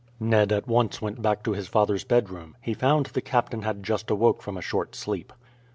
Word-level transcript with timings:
Ned 0.19 0.51
at 0.51 0.67
once 0.67 0.99
went 0.99 1.21
back 1.21 1.43
to 1.43 1.51
his 1.51 1.67
father's 1.67 2.03
bedroom. 2.03 2.55
He 2.59 2.73
found 2.73 3.05
the 3.05 3.21
captain 3.21 3.61
had 3.61 3.83
just 3.83 4.09
awoke 4.09 4.41
from 4.41 4.57
a 4.57 4.59
short 4.63 4.95
sleep. 4.95 5.31